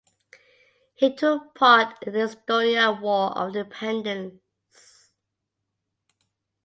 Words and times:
He 0.95 1.13
took 1.13 1.53
part 1.53 1.95
in 2.01 2.13
the 2.13 2.21
Estonian 2.21 3.01
War 3.01 3.37
of 3.37 3.49
Independence. 3.55 4.41